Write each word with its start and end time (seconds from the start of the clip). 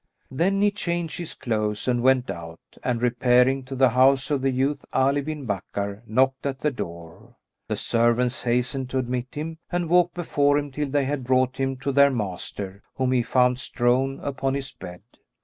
Then 0.31 0.63
he 0.63 0.71
changed 0.71 1.19
his 1.19 1.35
clothes 1.35 1.87
and 1.87 2.01
went 2.01 2.31
out; 2.31 2.59
and, 2.83 3.03
repairing 3.03 3.63
to 3.65 3.75
the 3.75 3.89
house 3.89 4.31
of 4.31 4.41
the 4.41 4.49
youth 4.49 4.83
Ali 4.91 5.21
bin 5.21 5.45
Bakkar, 5.45 6.01
knocked 6.07 6.47
at 6.47 6.61
the 6.61 6.71
door. 6.71 7.35
The 7.67 7.75
servants 7.75 8.41
hastened 8.41 8.89
to 8.89 8.97
admit 8.97 9.35
him 9.35 9.59
and 9.71 9.89
walked 9.89 10.15
before 10.15 10.57
him 10.57 10.71
till 10.71 10.89
they 10.89 11.05
had 11.05 11.23
brought 11.23 11.57
him 11.57 11.77
to 11.81 11.91
their 11.91 12.09
master, 12.09 12.81
whom 12.95 13.11
he 13.11 13.21
found 13.21 13.59
strown 13.59 14.19
upon 14.23 14.55
his 14.55 14.71
bed. 14.71 15.03